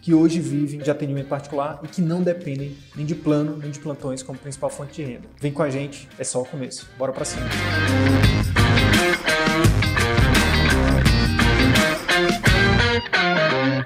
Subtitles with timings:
[0.00, 3.78] que hoje vivem de atendimento particular e que não dependem nem de plano nem de
[3.78, 5.28] plantões como principal fonte de renda.
[5.40, 6.88] Vem com a gente, é só o começo.
[6.98, 7.46] Bora para cima.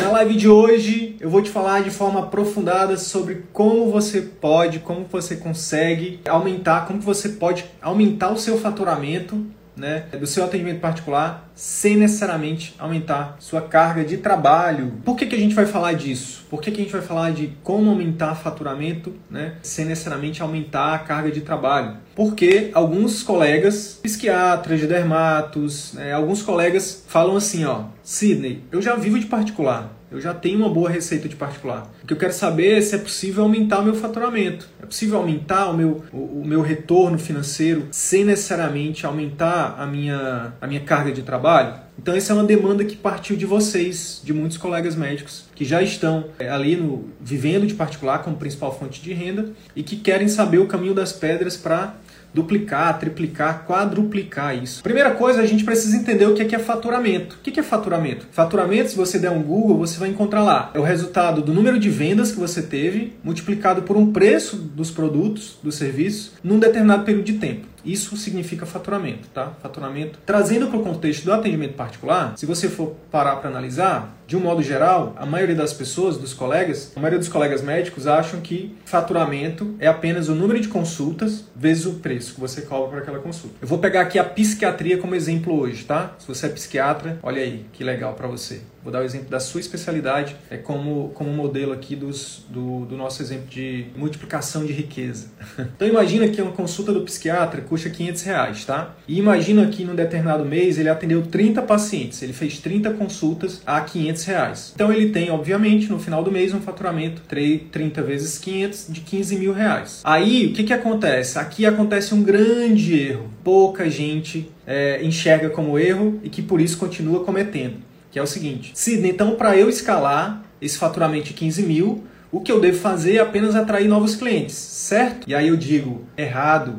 [0.00, 4.78] Na live de hoje eu vou te falar de forma aprofundada sobre como você pode,
[4.78, 9.44] como você consegue aumentar, como você pode aumentar o seu faturamento
[9.76, 14.94] né, do seu atendimento particular sem necessariamente aumentar sua carga de trabalho.
[15.04, 16.44] Por que, que a gente vai falar disso?
[16.48, 20.94] Por que, que a gente vai falar de como aumentar faturamento né, sem necessariamente aumentar
[20.94, 21.96] a carga de trabalho?
[22.14, 28.94] Porque alguns colegas, psiquiatras, de dermatos, né, alguns colegas falam assim, ó, Sidney, eu já
[28.94, 31.90] vivo de particular, eu já tenho uma boa receita de particular.
[32.04, 34.68] O que eu quero saber é se é possível aumentar o meu faturamento.
[34.80, 40.52] É possível aumentar o meu, o, o meu retorno financeiro sem necessariamente aumentar a minha,
[40.60, 41.74] a minha carga de trabalho?
[41.98, 45.82] Então essa é uma demanda que partiu de vocês, de muitos colegas médicos que já
[45.82, 50.28] estão é, ali no vivendo de particular como principal fonte de renda e que querem
[50.28, 51.94] saber o caminho das pedras para
[52.34, 54.82] duplicar, triplicar, quadruplicar isso.
[54.82, 57.36] Primeira coisa, a gente precisa entender o que é, faturamento.
[57.36, 58.26] O que é faturamento?
[58.32, 60.70] Faturamento, se você der um Google, você vai encontrar lá.
[60.74, 64.90] É o resultado do número de vendas que você teve multiplicado por um preço dos
[64.90, 67.73] produtos, dos serviços, num determinado período de tempo.
[67.84, 69.52] Isso significa faturamento, tá?
[69.62, 70.18] Faturamento.
[70.24, 74.40] Trazendo para o contexto do atendimento particular, se você for parar para analisar, de um
[74.40, 78.74] modo geral, a maioria das pessoas, dos colegas, a maioria dos colegas médicos acham que
[78.84, 83.18] faturamento é apenas o número de consultas vezes o preço que você cobra por aquela
[83.18, 83.56] consulta.
[83.60, 86.14] Eu vou pegar aqui a psiquiatria como exemplo hoje, tá?
[86.18, 88.62] Se você é psiquiatra, olha aí que legal para você.
[88.84, 92.98] Vou dar o exemplo da sua especialidade é como, como modelo aqui dos, do, do
[92.98, 95.28] nosso exemplo de multiplicação de riqueza.
[95.74, 98.94] Então imagina que uma consulta do psiquiatra custa 500 reais, tá?
[99.08, 103.80] E imagina que num determinado mês ele atendeu 30 pacientes, ele fez 30 consultas a
[103.80, 104.72] 500 reais.
[104.74, 109.36] Então ele tem, obviamente, no final do mês um faturamento 30 vezes 500 de 15
[109.36, 110.00] mil reais.
[110.04, 111.38] Aí o que, que acontece?
[111.38, 113.30] Aqui acontece um grande erro.
[113.42, 118.28] Pouca gente é, enxerga como erro e que por isso continua cometendo que é o
[118.28, 122.78] seguinte: Sidney, então para eu escalar esse faturamento de 15 mil, o que eu devo
[122.78, 125.28] fazer é apenas atrair novos clientes, certo?
[125.28, 126.76] E aí eu digo: errado.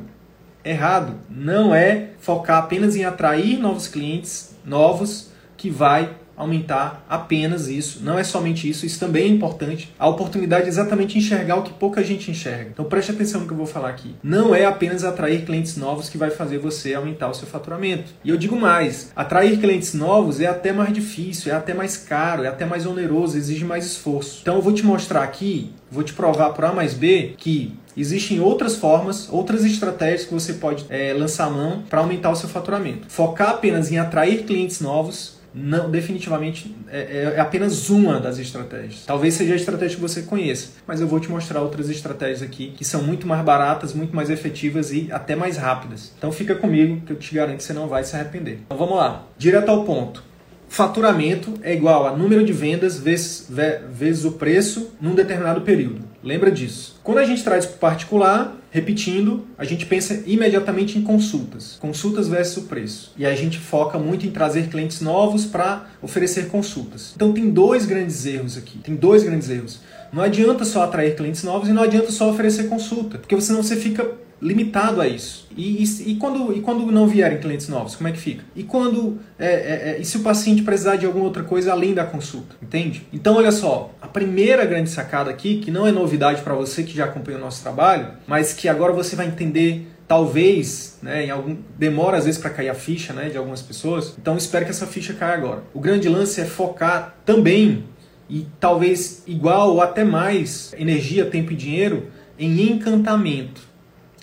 [0.64, 1.16] Errado.
[1.30, 8.00] Não é focar apenas em atrair novos clientes novos que vai aumentar apenas isso.
[8.04, 9.94] Não é somente isso, isso também é importante.
[9.98, 12.70] A oportunidade é exatamente enxergar o que pouca gente enxerga.
[12.74, 14.16] Então preste atenção no que eu vou falar aqui.
[14.24, 18.12] Não é apenas atrair clientes novos que vai fazer você aumentar o seu faturamento.
[18.24, 22.44] E eu digo mais, atrair clientes novos é até mais difícil, é até mais caro,
[22.44, 24.40] é até mais oneroso, exige mais esforço.
[24.42, 28.42] Então eu vou te mostrar aqui, vou te provar por A mais B que Existem
[28.42, 33.08] outras formas, outras estratégias que você pode é, lançar mão para aumentar o seu faturamento.
[33.08, 39.06] Focar apenas em atrair clientes novos não definitivamente é, é, é, apenas uma das estratégias.
[39.06, 42.74] Talvez seja a estratégia que você conheça, mas eu vou te mostrar outras estratégias aqui
[42.76, 46.12] que são muito mais baratas, muito mais efetivas e até mais rápidas.
[46.18, 48.60] Então fica comigo que eu te garanto que você não vai se arrepender.
[48.66, 50.24] Então vamos lá, direto ao ponto.
[50.68, 53.50] Faturamento é igual a número de vendas vezes,
[53.90, 56.04] vezes o preço num determinado período.
[56.22, 57.00] Lembra disso.
[57.04, 61.78] Quando a gente traz para o particular, repetindo, a gente pensa imediatamente em consultas.
[61.80, 63.14] Consultas versus preço.
[63.18, 67.14] E a gente foca muito em trazer clientes novos para oferecer consultas.
[67.16, 68.78] Então tem dois grandes erros aqui.
[68.80, 69.80] Tem dois grandes erros.
[70.12, 73.78] Não adianta só atrair clientes novos e não adianta só oferecer consulta, porque senão você
[73.78, 74.12] fica
[74.42, 75.48] limitado a isso.
[75.56, 78.44] E, e, e, quando, e quando não vierem clientes novos, como é que fica?
[78.56, 81.94] E quando é, é, é, e se o paciente precisar de alguma outra coisa além
[81.94, 83.08] da consulta, entende?
[83.14, 86.96] Então olha só, a primeira grande sacada aqui, que não é novidade para você que
[86.96, 91.58] já acompanha o nosso trabalho, mas que agora você vai entender talvez, né, em algum
[91.80, 94.16] demora às vezes para cair a ficha, né, de algumas pessoas.
[94.20, 95.64] Então espero que essa ficha caia agora.
[95.74, 97.86] O grande lance é focar também
[98.30, 102.08] e talvez igual ou até mais energia, tempo e dinheiro
[102.38, 103.75] em encantamento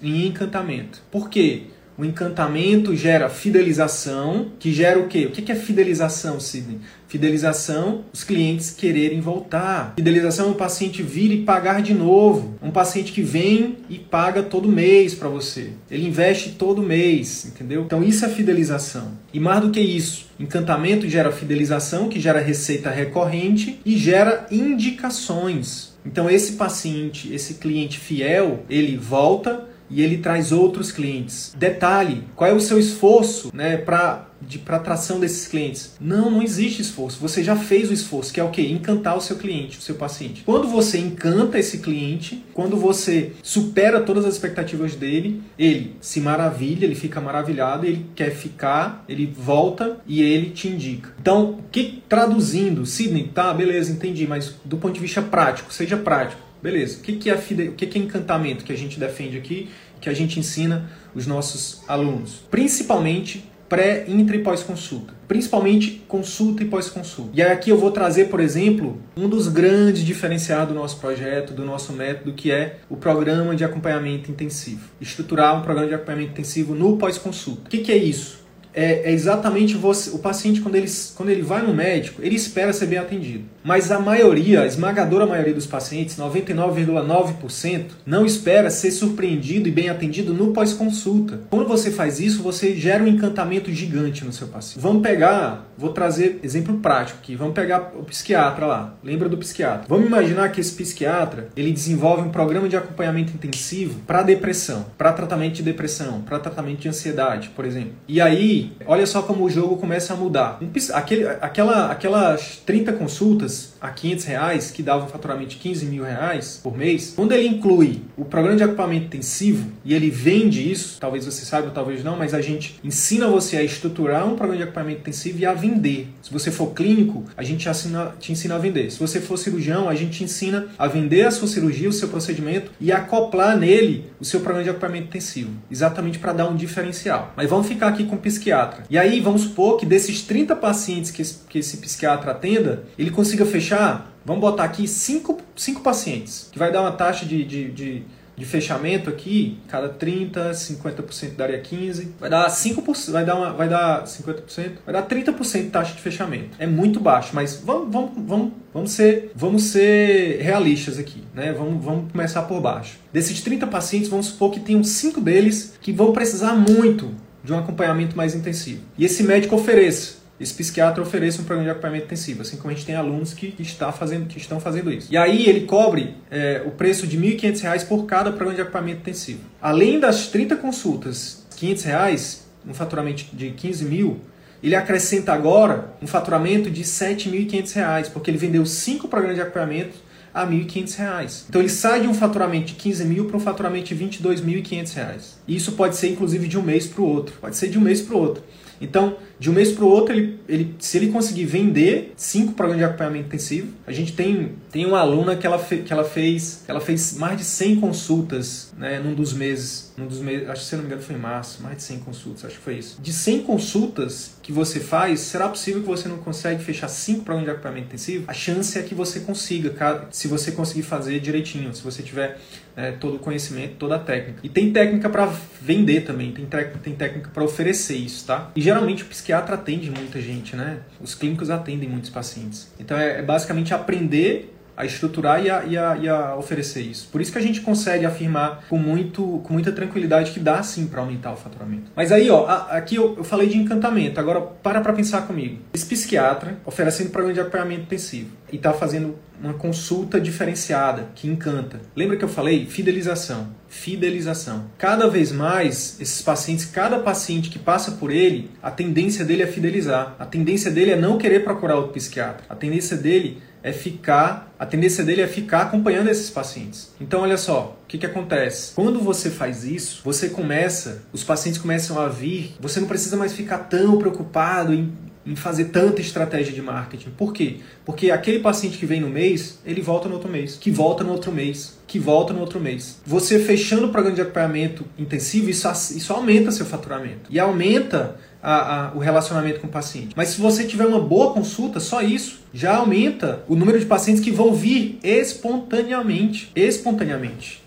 [0.02, 1.02] em encantamento.
[1.10, 1.64] Por quê?
[1.96, 5.26] O encantamento gera fidelização, que gera o quê?
[5.26, 6.78] O que é fidelização, Sidney?
[7.06, 9.92] Fidelização, os clientes quererem voltar.
[9.96, 12.56] Fidelização é um paciente vir e pagar de novo.
[12.62, 15.72] Um paciente que vem e paga todo mês para você.
[15.90, 17.82] Ele investe todo mês, entendeu?
[17.82, 19.12] Então isso é fidelização.
[19.32, 25.92] E mais do que isso, encantamento gera fidelização, que gera receita recorrente e gera indicações.
[26.06, 31.54] Então esse paciente, esse cliente fiel, ele volta e ele traz outros clientes.
[31.56, 34.32] Detalhe, qual é o seu esforço né, para
[34.64, 35.94] para atração desses clientes?
[36.00, 37.20] Não, não existe esforço.
[37.20, 38.62] Você já fez o esforço, que é o quê?
[38.62, 40.42] Encantar o seu cliente, o seu paciente.
[40.44, 46.84] Quando você encanta esse cliente, quando você supera todas as expectativas dele, ele se maravilha,
[46.84, 51.10] ele fica maravilhado, ele quer ficar, ele volta e ele te indica.
[51.20, 56.51] Então, que traduzindo, Sidney, tá, beleza, entendi, mas do ponto de vista prático, seja prático.
[56.62, 56.98] Beleza.
[56.98, 57.68] O que, é fide...
[57.68, 59.68] o que, é encantamento que a gente defende aqui,
[60.00, 62.42] que a gente ensina os nossos alunos?
[62.50, 65.14] Principalmente pré, intra e pós-consulta.
[65.26, 67.30] Principalmente consulta e pós-consulta.
[67.32, 71.64] E aqui eu vou trazer, por exemplo, um dos grandes diferenciados do nosso projeto, do
[71.64, 74.90] nosso método, que é o programa de acompanhamento intensivo.
[75.00, 77.62] Estruturar um programa de acompanhamento intensivo no pós-consulta.
[77.64, 78.41] O que, que é isso?
[78.74, 82.72] É, é, exatamente você, o paciente quando ele, quando ele vai no médico, ele espera
[82.72, 83.44] ser bem atendido.
[83.62, 89.88] Mas a maioria, a esmagadora maioria dos pacientes, 99,9%, não espera ser surpreendido e bem
[89.88, 91.40] atendido no pós-consulta.
[91.50, 94.82] Quando você faz isso, você gera um encantamento gigante no seu paciente.
[94.82, 97.36] Vamos pegar, vou trazer exemplo prático aqui.
[97.36, 98.94] Vamos pegar o psiquiatra lá.
[99.02, 99.86] Lembra do psiquiatra?
[99.88, 105.12] Vamos imaginar que esse psiquiatra, ele desenvolve um programa de acompanhamento intensivo para depressão, para
[105.12, 107.92] tratamento de depressão, para tratamento de ansiedade, por exemplo.
[108.08, 110.58] E aí olha só como o jogo começa a mudar.
[110.92, 116.60] Aquele, aquela, aquelas 30 consultas a 500 reais, que davam faturamento de 15 mil reais
[116.62, 121.24] por mês, quando ele inclui o programa de equipamento intensivo e ele vende isso, talvez
[121.24, 125.00] você saiba, talvez não, mas a gente ensina você a estruturar um programa de equipamento
[125.00, 126.08] intensivo e a vender.
[126.22, 128.90] Se você for clínico, a gente ensina, te ensina a vender.
[128.90, 132.08] Se você for cirurgião, a gente te ensina a vender a sua cirurgia, o seu
[132.08, 137.32] procedimento e acoplar nele o seu programa de equipamento intensivo, exatamente para dar um diferencial.
[137.36, 138.84] Mas vamos ficar aqui com psiquiatra psiquiatra.
[138.90, 143.10] E aí, vamos supor que desses 30 pacientes que esse, que esse psiquiatra atenda, ele
[143.10, 147.70] consiga fechar, vamos botar aqui 5, 5 pacientes, que vai dar uma taxa de, de,
[147.70, 148.04] de
[148.34, 153.68] de fechamento aqui, cada 30, 50% daria 15, vai dar 5%, vai dar uma, vai
[153.68, 156.56] dar 50%, vai dar 30% de taxa de fechamento.
[156.58, 161.52] É muito baixo, mas vamos, vamos, vamos, vamos ser, vamos ser realistas aqui, né?
[161.52, 162.98] Vamos, vamos começar por baixo.
[163.12, 167.58] Desses 30 pacientes, vamos supor que tenham 5 deles que vão precisar muito de um
[167.58, 168.82] acompanhamento mais intensivo.
[168.96, 172.74] E esse médico ofereça, esse psiquiatra ofereça um programa de acompanhamento intensivo, assim como a
[172.74, 175.08] gente tem alunos que, está fazendo, que estão fazendo isso.
[175.10, 179.00] E aí ele cobre é, o preço de R$ 1.500 por cada programa de acompanhamento
[179.00, 179.40] intensivo.
[179.60, 184.20] Além das 30 consultas, 500 reais, um faturamento de 15 mil,
[184.62, 189.94] ele acrescenta agora um faturamento de R$ 7.500, porque ele vendeu 5 programas de acompanhamento
[190.34, 191.44] a R$ 1.500.
[191.48, 195.34] Então ele sai de um faturamento de 15 mil para um faturamento de R$ 22.500.
[195.46, 197.34] E isso pode ser inclusive de um mês para o outro.
[197.40, 198.42] Pode ser de um mês para o outro.
[198.82, 202.78] Então, de um mês para o outro, ele, ele, se ele conseguir vender cinco programas
[202.78, 206.64] de acompanhamento intensivo, a gente tem, tem uma aluna que ela, fe, que ela fez
[206.66, 210.68] ela fez mais de 100 consultas né, num dos meses, num dos meses, acho que
[210.68, 213.00] se não me engano foi em março, mais de 100 consultas, acho que foi isso.
[213.00, 217.46] De 100 consultas que você faz, será possível que você não consegue fechar cinco programas
[217.46, 218.24] de acompanhamento intensivo?
[218.26, 222.40] A chance é que você consiga, se você conseguir fazer direitinho, se você tiver
[222.76, 224.40] é, todo o conhecimento, toda a técnica.
[224.42, 225.26] E tem técnica para
[225.60, 226.46] vender também, tem,
[226.82, 228.50] tem técnica para oferecer isso, tá?
[228.56, 230.80] E geralmente o psiquiatra atende muita gente, né?
[231.00, 232.72] Os clínicos atendem muitos pacientes.
[232.78, 237.08] Então é, é basicamente aprender a estruturar e a, e, a, e a, oferecer isso.
[237.10, 240.86] Por isso que a gente consegue afirmar com, muito, com muita tranquilidade que dá sim
[240.86, 241.90] para aumentar o faturamento.
[241.94, 244.18] Mas aí, ó, aqui eu, eu falei de encantamento.
[244.18, 245.58] Agora, para para pensar comigo.
[245.72, 251.80] Esse psiquiatra oferecendo programa de acompanhamento intensivo e está fazendo uma consulta diferenciada que encanta.
[251.96, 253.48] Lembra que eu falei fidelização?
[253.68, 254.66] Fidelização.
[254.78, 259.46] Cada vez mais esses pacientes, cada paciente que passa por ele, a tendência dele é
[259.46, 260.14] fidelizar.
[260.18, 262.44] A tendência dele é não querer procurar outro psiquiatra.
[262.48, 266.92] A tendência dele é ficar, a tendência dele é ficar acompanhando esses pacientes.
[267.00, 268.72] Então, olha só, o que, que acontece?
[268.76, 273.32] Quando você faz isso, você começa, os pacientes começam a vir, você não precisa mais
[273.32, 274.92] ficar tão preocupado em,
[275.24, 277.10] em fazer tanta estratégia de marketing.
[277.10, 277.56] Por quê?
[277.84, 281.12] Porque aquele paciente que vem no mês, ele volta no outro mês, que volta no
[281.12, 283.00] outro mês, que volta no outro mês.
[283.06, 287.30] Você fechando o programa de acompanhamento intensivo, isso, isso aumenta seu faturamento.
[287.30, 290.12] E aumenta a, a, o relacionamento com o paciente.
[290.16, 294.22] Mas se você tiver uma boa consulta, só isso já aumenta o número de pacientes
[294.22, 296.50] que vão vir espontaneamente.
[296.56, 297.61] Espontaneamente.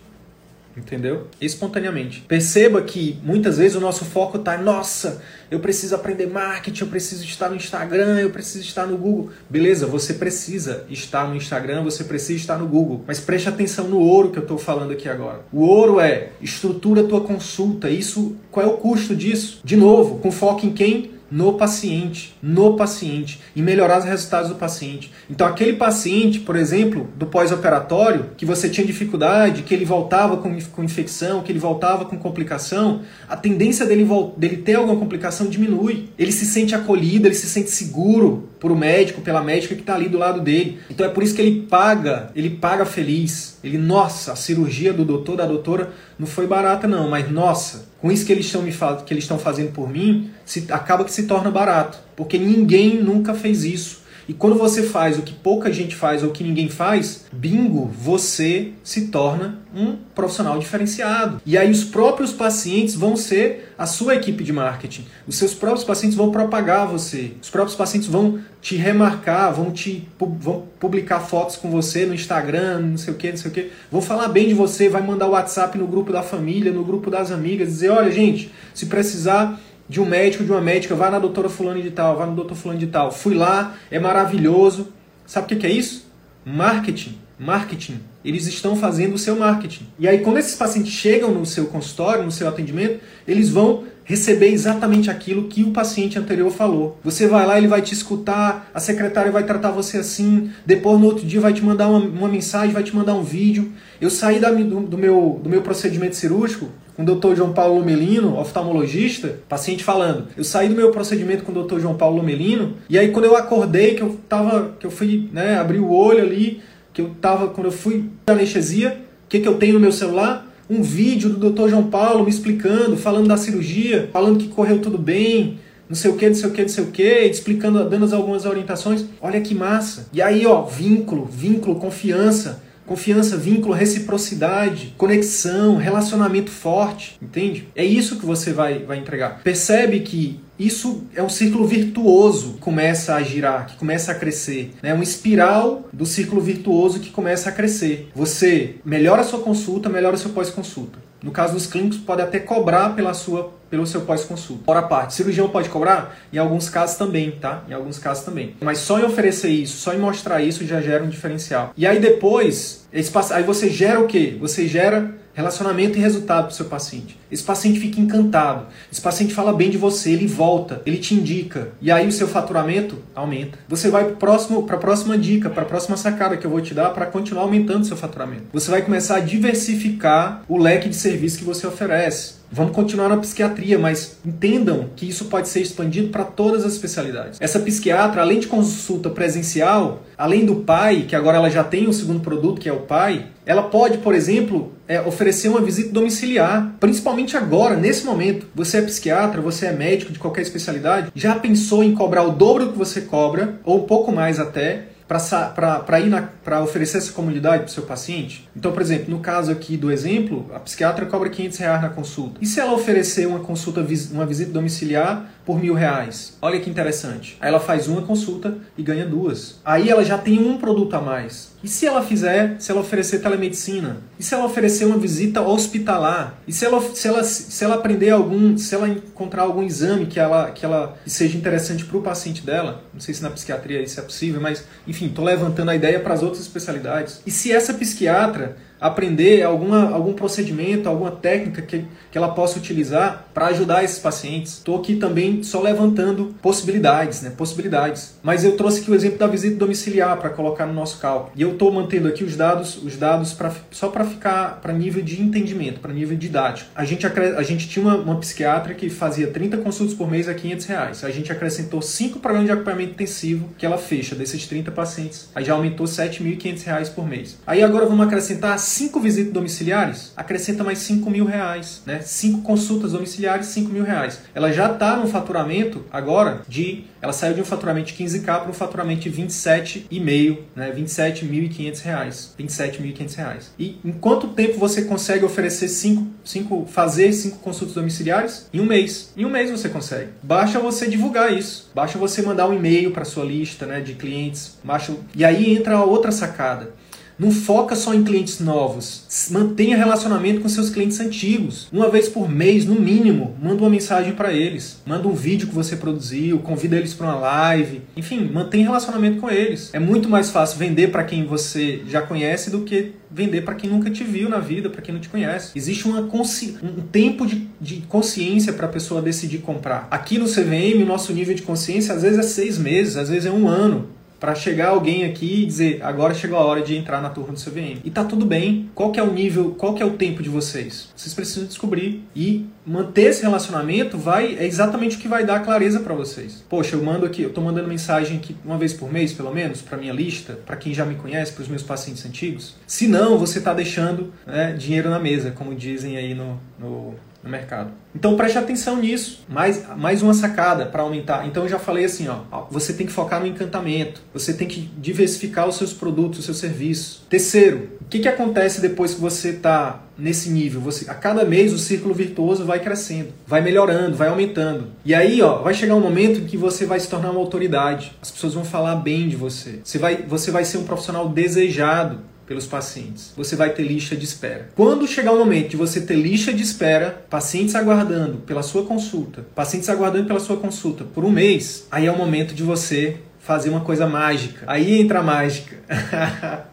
[0.77, 1.27] Entendeu?
[1.39, 2.22] Espontaneamente.
[2.27, 7.24] Perceba que muitas vezes o nosso foco tá, nossa, eu preciso aprender marketing, eu preciso
[7.24, 9.29] estar no Instagram, eu preciso estar no Google.
[9.50, 13.03] Beleza, você precisa estar no Instagram, você precisa estar no Google.
[13.08, 15.41] Mas preste atenção no ouro que eu estou falando aqui agora.
[15.51, 17.89] O ouro é estrutura tua consulta.
[17.89, 19.60] Isso, qual é o custo disso?
[19.63, 21.14] De novo, com foco em quem?
[21.29, 25.12] No paciente, no paciente, e melhorar os resultados do paciente.
[25.29, 30.58] Então, aquele paciente, por exemplo, do pós-operatório, que você tinha dificuldade, que ele voltava com,
[30.72, 36.10] com infecção, que ele voltava com complicação, a tendência dele, dele ter alguma complicação diminui.
[36.17, 39.96] Ele se sente acolhido, ele se sente seguro por o médico, pela médica que está
[39.96, 40.79] ali do lado dele.
[40.89, 43.58] Então é por isso que ele paga, ele paga feliz.
[43.63, 48.12] Ele, nossa, a cirurgia do doutor, da doutora, não foi barata não, mas nossa, com
[48.12, 51.24] isso que eles estão me que eles estão fazendo por mim, se, acaba que se
[51.24, 54.03] torna barato, porque ninguém nunca fez isso.
[54.27, 58.72] E quando você faz o que pouca gente faz ou que ninguém faz, bingo, você
[58.84, 61.41] se torna um profissional diferenciado.
[61.46, 65.05] E aí os próprios pacientes vão ser a sua equipe de marketing.
[65.27, 67.34] Os seus próprios pacientes vão propagar você.
[67.41, 72.79] Os próprios pacientes vão te remarcar, vão te vão publicar fotos com você no Instagram,
[72.79, 73.72] não sei o que, não sei o que.
[73.91, 77.12] Vão falar bem de você, vai mandar o WhatsApp no grupo da família, no grupo
[77.12, 81.20] das amigas, dizer, olha, gente, se precisar de um médico, de uma médica, vai na
[81.20, 83.12] doutora fulano de tal, vai no doutor fulano de tal.
[83.12, 84.89] Fui lá, é maravilhoso.
[85.25, 86.08] Sabe o que é isso?
[86.44, 87.18] Marketing.
[87.38, 88.00] Marketing.
[88.24, 89.88] Eles estão fazendo o seu marketing.
[90.00, 94.50] E aí, quando esses pacientes chegam no seu consultório, no seu atendimento, eles vão receber
[94.50, 97.00] exatamente aquilo que o paciente anterior falou.
[97.04, 101.08] Você vai lá, ele vai te escutar, a secretária vai tratar você assim, depois no
[101.08, 103.72] outro dia vai te mandar uma, uma mensagem, vai te mandar um vídeo.
[104.00, 107.36] Eu saí da, do, do, meu, do meu procedimento cirúrgico com o Dr.
[107.36, 110.28] João Paulo Lomelino, oftalmologista, paciente falando.
[110.38, 111.80] Eu saí do meu procedimento com o Dr.
[111.80, 115.58] João Paulo Lomelino, e aí quando eu acordei, que eu tava, que eu fui, né,
[115.58, 116.62] abri o olho ali,
[116.94, 119.92] que eu tava, quando eu fui da anestesia, o que, que eu tenho no meu
[119.92, 120.48] celular?
[120.70, 121.70] Um vídeo do Dr.
[121.70, 126.16] João Paulo me explicando, falando da cirurgia, falando que correu tudo bem, não sei o
[126.16, 129.06] que, não sei o que, não sei o que, explicando, dando algumas orientações.
[129.22, 130.08] Olha que massa.
[130.12, 132.64] E aí, ó, vínculo, vínculo, confiança.
[132.86, 137.68] Confiança, vínculo, reciprocidade, conexão, relacionamento forte, entende?
[137.75, 139.42] É isso que você vai, vai entregar.
[139.44, 144.74] Percebe que isso é um círculo virtuoso que começa a girar, que começa a crescer.
[144.81, 144.93] É né?
[144.93, 148.09] uma espiral do círculo virtuoso que começa a crescer.
[148.15, 151.00] Você melhora a sua consulta, melhora o seu pós-consulta.
[151.21, 154.63] No caso dos clínicos, pode até cobrar pela sua, pelo seu pós-consulta.
[154.63, 156.15] Fora a parte, cirurgião pode cobrar?
[156.31, 157.63] Em alguns casos também, tá?
[157.67, 158.55] Em alguns casos também.
[158.62, 161.74] Mas só em oferecer isso, só em mostrar isso já gera um diferencial.
[161.75, 162.88] E aí depois,
[163.31, 164.38] aí você gera o quê?
[164.39, 167.20] Você gera relacionamento e resultado para o seu paciente.
[167.30, 168.68] Esse paciente fica encantado.
[168.92, 171.70] Esse paciente fala bem de você, ele volta, ele te indica.
[171.82, 173.60] E aí o seu faturamento aumenta.
[173.68, 176.89] Você vai para a próxima dica, para a próxima sacada que eu vou te dar
[176.92, 178.46] para continuar aumentando seu faturamento.
[178.54, 182.45] Você vai começar a diversificar o leque de serviços que você oferece.
[182.55, 187.38] Vamos continuar na psiquiatria, mas entendam que isso pode ser expandido para todas as especialidades.
[187.41, 191.91] Essa psiquiatra, além de consulta presencial, além do pai, que agora ela já tem o
[191.91, 196.74] segundo produto, que é o pai, ela pode, por exemplo, é, oferecer uma visita domiciliar,
[196.79, 198.47] principalmente agora, nesse momento.
[198.55, 202.67] Você é psiquiatra, você é médico de qualquer especialidade, já pensou em cobrar o dobro
[202.67, 207.71] do que você cobra, ou um pouco mais até, para oferecer essa comunidade para o
[207.71, 208.50] seu paciente?
[208.55, 212.39] Então, por exemplo, no caso aqui do exemplo, a psiquiatra cobra 500 reais na consulta.
[212.41, 216.38] E se ela oferecer uma consulta, uma visita domiciliar por mil reais?
[216.41, 217.38] Olha que interessante.
[217.39, 219.59] Aí ela faz uma consulta e ganha duas.
[219.63, 221.54] Aí ela já tem um produto a mais.
[221.65, 223.98] E se ela fizer, se ela oferecer telemedicina?
[224.19, 226.39] E se ela oferecer uma visita hospitalar?
[226.48, 230.19] E se ela, se ela, se ela aprender algum, se ela encontrar algum exame que
[230.19, 232.84] ela, que ela que seja interessante para o paciente dela?
[232.93, 236.13] Não sei se na psiquiatria isso é possível, mas enfim, estou levantando a ideia para
[236.13, 237.19] as outras especialidades.
[237.25, 243.27] E se essa psiquiatra aprender alguma, algum procedimento, alguma técnica que, que ela possa utilizar
[243.34, 244.53] para ajudar esses pacientes.
[244.53, 247.29] Estou aqui também só levantando possibilidades, né?
[247.29, 248.15] Possibilidades.
[248.22, 251.32] Mas eu trouxe aqui o exemplo da visita domiciliar para colocar no nosso cálculo.
[251.36, 255.03] E eu estou mantendo aqui os dados, os dados pra, só para ficar para nível
[255.03, 256.70] de entendimento, para nível didático.
[256.75, 260.34] A gente, a gente tinha uma, uma psiquiatra que fazia 30 consultas por mês a
[260.34, 261.03] 500 reais.
[261.03, 265.29] A gente acrescentou 5 programas de acompanhamento intensivo que ela fecha desses 30 pacientes.
[265.36, 267.38] Aí já aumentou 7.500 reais por mês.
[267.46, 271.81] Aí agora vamos acrescentar cinco visitas domiciliares, acrescenta mais 5 mil reais.
[271.86, 272.01] Né?
[272.01, 274.19] Cinco consultas domiciliares, 5 mil reais.
[274.34, 276.86] Ela já está no faturamento agora de.
[277.01, 280.74] Ela saiu de um faturamento de 15k para um faturamento de 27,5, né?
[280.75, 282.34] 27.500 reais.
[282.39, 283.51] 27.500 reais.
[283.60, 288.50] E em quanto tempo você consegue oferecer cinco, cinco, fazer cinco consultas domiciliares?
[288.51, 289.13] Em um mês.
[289.15, 290.10] Em um mês você consegue.
[290.24, 291.69] Basta você divulgar isso.
[291.75, 294.57] Basta você mandar um e-mail para sua lista né, de clientes.
[294.63, 294.93] Basta...
[295.15, 296.74] E aí entra a outra sacada
[297.17, 299.29] Não foca só em clientes novos.
[299.31, 301.69] Mantenha relacionamento com seus clientes antigos.
[301.72, 304.81] Uma vez por mês, no mínimo, manda uma mensagem para eles.
[304.86, 307.81] Manda um vídeo que você produziu, convida eles para uma live.
[307.95, 309.74] Enfim, mantenha relacionamento com eles.
[309.74, 313.69] É muito mais fácil vender para quem você já conhece do que vender para quem
[313.69, 315.51] nunca te viu na vida, para quem não te conhece.
[315.55, 319.88] Existe uma um tempo de, de consciência para a pessoa decidir comprar.
[319.89, 323.25] Aqui no CVM, o nosso nível de consciência às vezes é seis meses, às vezes
[323.25, 323.88] é um ano
[324.25, 327.39] para chegar alguém aqui e dizer agora chegou a hora de entrar na turma do
[327.39, 327.79] CVM.
[327.84, 328.72] E tá tudo bem.
[328.74, 330.89] Qual que é o nível, qual que é o tempo de vocês?
[330.96, 335.79] Vocês precisam descobrir e manter esse relacionamento vai é exatamente o que vai dar clareza
[335.82, 336.44] para vocês.
[336.50, 339.62] Poxa, eu mando aqui, eu tô mandando mensagem aqui uma vez por mês, pelo menos,
[339.62, 342.55] para minha lista, para quem já me conhece, para os meus pacientes antigos.
[342.65, 347.32] Se não, você tá deixando né, dinheiro na mesa, como dizem aí no, no no
[347.32, 347.72] mercado.
[347.94, 349.25] Então preste atenção nisso.
[349.27, 351.25] Mais, mais uma sacada para aumentar.
[351.25, 354.70] Então eu já falei assim, ó, você tem que focar no encantamento, você tem que
[354.77, 357.01] diversificar os seus produtos, os seus serviços.
[357.10, 360.62] Terceiro, o que, que acontece depois que você está nesse nível?
[360.62, 364.67] Você, a cada mês o círculo virtuoso vai crescendo, vai melhorando, vai aumentando.
[364.86, 367.94] E aí, ó, vai chegar um momento em que você vai se tornar uma autoridade.
[368.01, 369.60] As pessoas vão falar bem de você.
[369.63, 373.13] Você vai, você vai ser um profissional desejado pelos pacientes.
[373.15, 374.50] Você vai ter lista de espera.
[374.55, 379.25] Quando chegar o momento de você ter lista de espera, pacientes aguardando pela sua consulta,
[379.36, 383.50] pacientes aguardando pela sua consulta por um mês, aí é o momento de você fazer
[383.50, 384.44] uma coisa mágica.
[384.48, 385.58] Aí entra a mágica.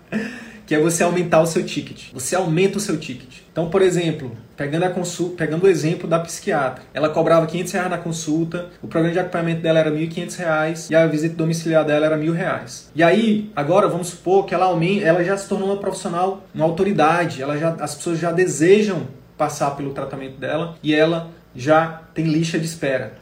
[0.73, 2.05] que é você aumentar o seu ticket.
[2.15, 3.41] Você aumenta o seu ticket.
[3.53, 7.91] Então, por exemplo, pegando, a consulta, pegando o exemplo da psiquiatra, ela cobrava 500 reais
[7.91, 12.07] na consulta, o programa de acompanhamento dela era 1.500 reais e a visita domiciliar dela
[12.07, 12.91] era mil reais.
[12.95, 16.65] E aí, agora vamos supor que ela aumenta, ela já se tornou uma profissional, uma
[16.65, 22.25] autoridade, ela já, as pessoas já desejam passar pelo tratamento dela e ela já tem
[22.25, 23.13] lista de espera.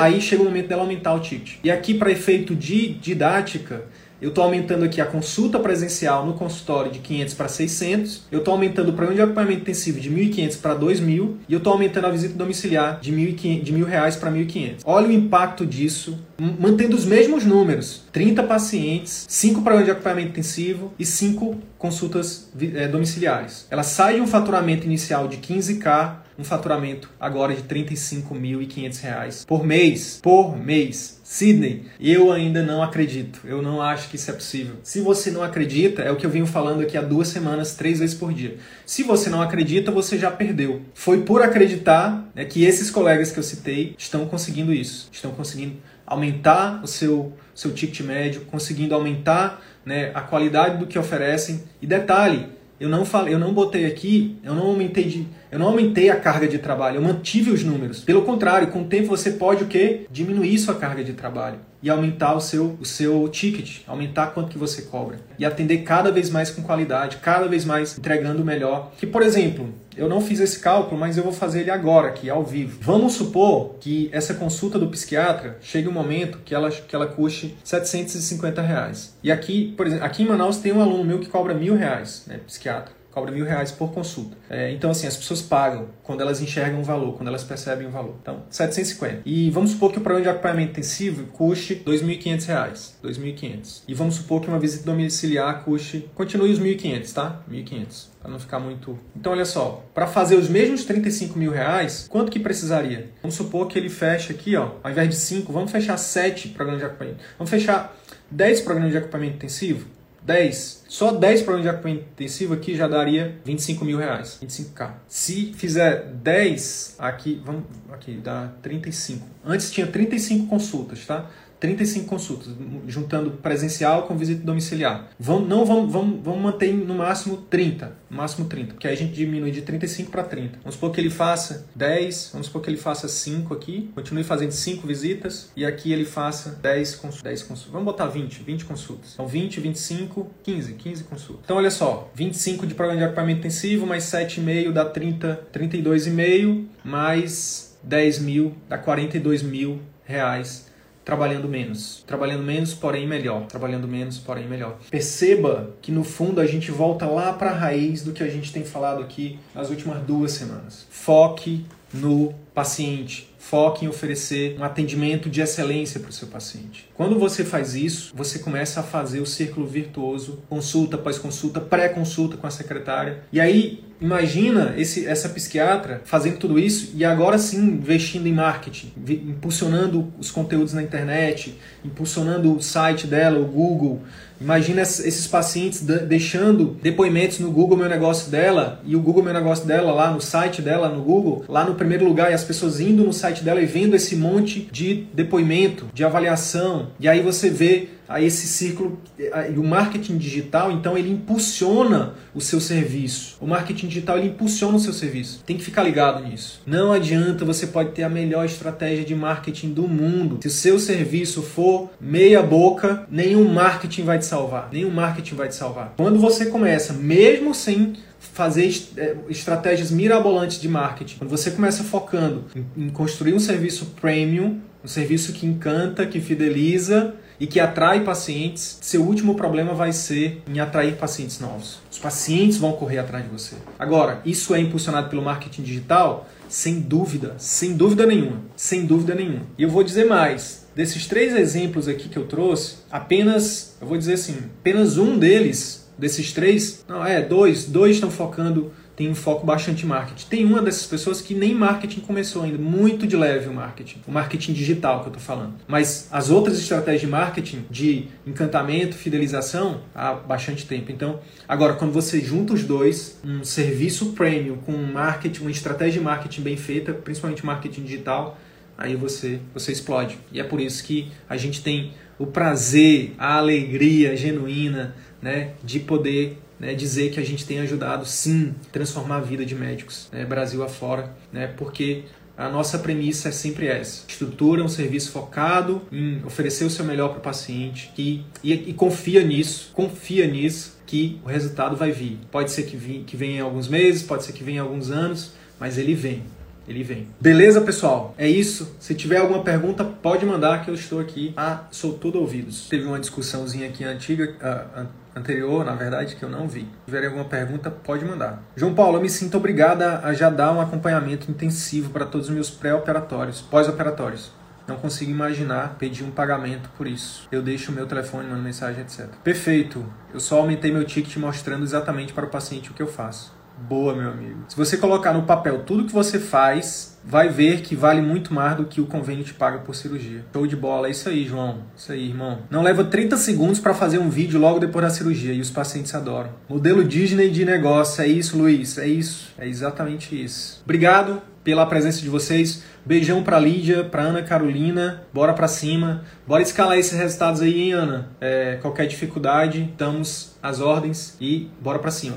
[0.00, 1.56] Aí chega o momento dela aumentar o ticket.
[1.64, 3.82] E aqui, para efeito de didática,
[4.22, 8.22] eu estou aumentando aqui a consulta presencial no consultório de 500 para 600.
[8.30, 11.34] Eu estou aumentando o programa de acompanhamento intensivo de 1.500 para 2.000.
[11.48, 14.82] E eu estou aumentando a visita domiciliar de 1.000, de 1.000 reais para 1.500.
[14.84, 18.04] Olha o impacto disso, mantendo os mesmos números.
[18.12, 23.66] 30 pacientes, 5 programas de acompanhamento intensivo e 5 consultas é, domiciliares.
[23.68, 29.64] Ela sai de um faturamento inicial de 15K um faturamento agora de R$ 35.500 por
[29.64, 30.20] mês.
[30.22, 31.20] Por mês.
[31.24, 33.40] Sidney, eu ainda não acredito.
[33.44, 34.76] Eu não acho que isso é possível.
[34.82, 38.00] Se você não acredita, é o que eu venho falando aqui há duas semanas, três
[38.00, 38.58] vezes por dia.
[38.84, 40.82] Se você não acredita, você já perdeu.
[40.94, 45.08] Foi por acreditar né, que esses colegas que eu citei estão conseguindo isso.
[45.10, 50.98] Estão conseguindo aumentar o seu, seu ticket médio, conseguindo aumentar né, a qualidade do que
[50.98, 51.62] oferecem.
[51.80, 52.46] E detalhe,
[52.78, 56.16] eu não falei, eu não botei aqui, eu não aumentei de, eu não aumentei a
[56.16, 58.00] carga de trabalho, eu mantive os números.
[58.00, 60.06] Pelo contrário, com o tempo você pode o quê?
[60.10, 64.56] Diminuir sua carga de trabalho e aumentar o seu, o seu ticket, aumentar quanto que
[64.56, 68.92] você cobra e atender cada vez mais com qualidade, cada vez mais entregando melhor.
[68.96, 72.30] Que, por exemplo, eu não fiz esse cálculo, mas eu vou fazer ele agora aqui,
[72.30, 72.78] ao vivo.
[72.80, 77.58] Vamos supor que essa consulta do psiquiatra chegue um momento que ela, que ela custe
[77.62, 79.18] 750 reais.
[79.22, 82.24] E aqui, por exemplo, aqui em Manaus tem um aluno meu que cobra mil reais,
[82.26, 84.36] né, psiquiatra cobra mil reais por consulta.
[84.50, 87.90] É, então, assim, as pessoas pagam quando elas enxergam o valor, quando elas percebem o
[87.90, 88.16] valor.
[88.20, 89.22] Então, 750.
[89.24, 92.98] E vamos supor que o programa de acompanhamento intensivo custe 2.500 reais.
[93.04, 93.82] 2.500.
[93.86, 97.42] E vamos supor que uma visita domiciliar custe, continue os 1.500, tá?
[97.50, 98.96] 1.500 para não ficar muito.
[99.16, 103.10] Então, olha só, para fazer os mesmos 35 mil reais, quanto que precisaria?
[103.20, 106.80] Vamos supor que ele feche aqui, ó, ao invés de 5, vamos fechar 7 programas
[106.80, 107.24] de acompanhamento.
[107.36, 107.96] Vamos fechar
[108.30, 109.88] 10 programas de acompanhamento intensivo?
[110.24, 110.84] 10.
[110.88, 114.38] Só 10 programas de acompanhamento intensivo aqui já daria 25 mil reais.
[114.42, 114.90] 25k.
[115.08, 119.26] Se fizer 10 aqui, vamos aqui, dá 35.
[119.44, 121.28] Antes tinha 35 consultas, tá?
[121.62, 122.48] 35 consultas,
[122.88, 125.10] juntando presencial com visita domiciliar.
[125.16, 128.96] Vamos, não vamos, vamos, vamos manter no máximo 30, no máximo 30, porque aí a
[128.96, 130.58] gente diminui de 35 para 30.
[130.58, 134.50] Vamos supor que ele faça 10, vamos supor que ele faça 5 aqui, continue fazendo
[134.50, 137.22] 5 visitas e aqui ele faça 10 consultas.
[137.22, 137.72] 10 consultas.
[137.72, 139.12] Vamos botar 20, 20 consultas.
[139.14, 141.44] Então 20, 25, 15, 15 consultas.
[141.44, 147.78] Então olha só, 25 de programa de acompanhamento intensivo, mais 7,5 dá 30, 32,5, mais
[147.84, 150.71] 10 mil dá 42 mil reais
[151.04, 152.02] trabalhando menos.
[152.06, 153.46] Trabalhando menos, porém melhor.
[153.46, 154.78] Trabalhando menos, porém melhor.
[154.90, 158.52] Perceba que no fundo a gente volta lá para a raiz do que a gente
[158.52, 160.86] tem falado aqui nas últimas duas semanas.
[160.90, 163.28] Foque no paciente.
[163.38, 166.88] Foque em oferecer um atendimento de excelência para o seu paciente.
[166.94, 172.36] Quando você faz isso, você começa a fazer o círculo virtuoso, consulta após consulta, pré-consulta
[172.36, 173.24] com a secretária.
[173.32, 178.92] E aí, imagina esse, essa psiquiatra fazendo tudo isso e agora sim investindo em marketing,
[179.08, 184.02] impulsionando os conteúdos na internet, impulsionando o site dela, o Google,
[184.42, 189.64] Imagina esses pacientes deixando depoimentos no Google Meu Negócio dela e o Google Meu Negócio
[189.64, 193.04] dela lá no site dela, no Google, lá no primeiro lugar, e as pessoas indo
[193.04, 196.88] no site dela e vendo esse monte de depoimento, de avaliação.
[196.98, 202.40] E aí você vê a esse ciclo e o marketing digital, então ele impulsiona o
[202.40, 203.36] seu serviço.
[203.40, 205.42] O marketing digital ele impulsiona o seu serviço.
[205.46, 206.60] Tem que ficar ligado nisso.
[206.66, 210.38] Não adianta, você pode ter a melhor estratégia de marketing do mundo.
[210.42, 214.68] Se o seu serviço for meia boca, nenhum marketing vai te salvar.
[214.72, 215.94] Nenhum marketing vai te salvar.
[215.96, 222.44] Quando você começa, mesmo sem fazer é, estratégias mirabolantes de marketing, quando você começa focando
[222.76, 228.78] em construir um serviço premium, um serviço que encanta, que fideliza e que atrai pacientes,
[228.80, 231.80] seu último problema vai ser em atrair pacientes novos.
[231.90, 233.56] Os pacientes vão correr atrás de você.
[233.76, 236.28] Agora, isso é impulsionado pelo marketing digital?
[236.48, 239.40] Sem dúvida, sem dúvida nenhuma, sem dúvida nenhuma.
[239.58, 243.98] E eu vou dizer mais, desses três exemplos aqui que eu trouxe, apenas, eu vou
[243.98, 249.14] dizer assim, apenas um deles, desses três, não, é, dois, dois estão focando tem um
[249.14, 250.26] foco bastante em marketing.
[250.28, 254.12] Tem uma dessas pessoas que nem marketing começou ainda, muito de leve o marketing, o
[254.12, 255.54] marketing digital que eu estou falando.
[255.66, 260.92] Mas as outras estratégias de marketing, de encantamento, fidelização, há bastante tempo.
[260.92, 266.00] Então, agora, quando você junta os dois, um serviço premium com um marketing, uma estratégia
[266.00, 268.38] de marketing bem feita, principalmente marketing digital,
[268.76, 270.18] aí você, você explode.
[270.30, 275.80] E é por isso que a gente tem o prazer, a alegria genuína né, de
[275.80, 280.24] poder né, dizer que a gente tem ajudado sim transformar a vida de médicos, né,
[280.24, 282.04] Brasil afora, né, porque
[282.38, 287.08] a nossa premissa é sempre essa: estrutura um serviço focado em oferecer o seu melhor
[287.08, 292.18] para o paciente e, e, e, confia nisso, confia nisso que o resultado vai vir.
[292.30, 294.90] Pode ser que, vi, que venha em alguns meses, pode ser que venha em alguns
[294.90, 296.22] anos, mas ele vem.
[296.66, 297.08] Ele vem.
[297.20, 298.14] Beleza, pessoal?
[298.16, 298.76] É isso.
[298.78, 301.32] Se tiver alguma pergunta, pode mandar que eu estou aqui.
[301.36, 302.68] Ah, sou todo ouvidos.
[302.68, 306.60] Teve uma discussãozinha aqui antiga, uh, anterior, na verdade, que eu não vi.
[306.60, 308.42] Se tiver alguma pergunta, pode mandar.
[308.56, 312.34] João Paulo, eu me sinto obrigada a já dar um acompanhamento intensivo para todos os
[312.34, 314.32] meus pré-operatórios, pós-operatórios.
[314.66, 317.26] Não consigo imaginar pedir um pagamento por isso.
[317.32, 319.08] Eu deixo o meu telefone, mando mensagem, etc.
[319.24, 319.84] Perfeito.
[320.14, 323.34] Eu só aumentei meu ticket mostrando exatamente para o paciente o que eu faço.
[323.68, 324.44] Boa, meu amigo.
[324.48, 328.56] Se você colocar no papel tudo que você faz, vai ver que vale muito mais
[328.56, 330.24] do que o convênio te paga por cirurgia.
[330.32, 331.58] Show de bola, é isso aí, João.
[331.76, 332.40] Isso aí, irmão.
[332.50, 335.94] Não leva 30 segundos para fazer um vídeo logo depois da cirurgia e os pacientes
[335.94, 336.30] adoram.
[336.48, 339.32] Modelo Disney de negócio, é isso, Luiz, é isso.
[339.38, 340.60] É exatamente isso.
[340.64, 342.62] Obrigado pela presença de vocês.
[342.84, 345.02] Beijão pra Lídia, pra Ana Carolina.
[345.12, 346.02] Bora pra cima.
[346.26, 348.08] Bora escalar esses resultados aí, hein, Ana?
[348.20, 352.16] É, qualquer dificuldade, estamos às ordens e bora pra cima.